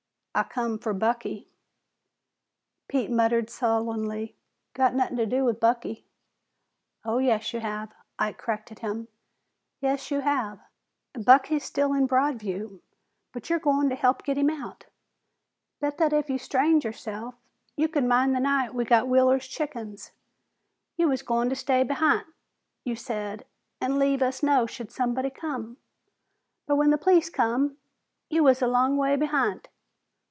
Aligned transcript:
"I 0.33 0.43
come 0.43 0.79
fer 0.79 0.93
Bucky." 0.93 1.49
Pete 2.87 3.11
muttered 3.11 3.49
sullenly, 3.49 4.37
"Got 4.73 4.95
nothin' 4.95 5.17
to 5.17 5.25
do 5.25 5.43
with 5.43 5.59
Bucky." 5.59 6.05
"Oh, 7.03 7.17
yes, 7.17 7.51
you 7.51 7.59
have," 7.59 7.93
Ike 8.17 8.37
corrected 8.37 8.79
him. 8.79 9.09
"Yes, 9.81 10.09
you 10.09 10.21
have. 10.21 10.61
Bucky's 11.13 11.65
still 11.65 11.91
in 11.91 12.07
Broadview, 12.07 12.79
but 13.33 13.49
you're 13.49 13.59
goin' 13.59 13.89
to 13.89 13.95
help 13.95 14.23
get 14.23 14.37
him 14.37 14.49
out. 14.49 14.85
Bet 15.81 15.97
that 15.97 16.13
if 16.13 16.29
you 16.29 16.37
strained 16.37 16.85
yourself, 16.85 17.35
you 17.75 17.89
could 17.89 18.05
mind 18.05 18.33
the 18.33 18.39
night 18.39 18.73
we 18.73 18.85
got 18.85 19.09
Wheeler's 19.09 19.47
chickens. 19.49 20.13
You 20.95 21.09
was 21.09 21.23
goin' 21.23 21.49
to 21.49 21.57
stay 21.57 21.83
behin't, 21.83 22.25
you 22.85 22.95
said, 22.95 23.45
an' 23.81 23.99
leave 23.99 24.21
us 24.21 24.41
know 24.41 24.65
should 24.65 24.91
somebody 24.93 25.29
come. 25.29 25.75
But 26.67 26.77
when 26.77 26.91
the 26.91 26.97
police 26.97 27.29
come, 27.29 27.75
you 28.29 28.45
was 28.45 28.61
a 28.61 28.67
long 28.67 28.95
ways 28.95 29.19
behin't. 29.19 29.67